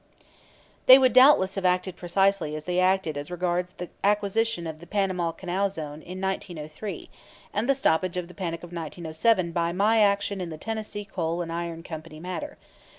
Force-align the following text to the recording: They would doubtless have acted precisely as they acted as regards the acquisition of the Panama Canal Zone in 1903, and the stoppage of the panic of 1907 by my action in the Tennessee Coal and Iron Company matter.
They 0.87 0.97
would 0.97 1.13
doubtless 1.13 1.53
have 1.53 1.63
acted 1.63 1.95
precisely 1.95 2.55
as 2.55 2.65
they 2.65 2.79
acted 2.79 3.17
as 3.17 3.29
regards 3.29 3.71
the 3.77 3.87
acquisition 4.03 4.65
of 4.65 4.79
the 4.79 4.87
Panama 4.87 5.31
Canal 5.31 5.69
Zone 5.69 6.01
in 6.01 6.19
1903, 6.19 7.07
and 7.53 7.69
the 7.69 7.75
stoppage 7.75 8.17
of 8.17 8.27
the 8.27 8.33
panic 8.33 8.63
of 8.63 8.71
1907 8.73 9.51
by 9.51 9.71
my 9.71 9.99
action 9.99 10.41
in 10.41 10.49
the 10.49 10.57
Tennessee 10.57 11.05
Coal 11.05 11.43
and 11.43 11.53
Iron 11.53 11.83
Company 11.83 12.19
matter. 12.19 12.57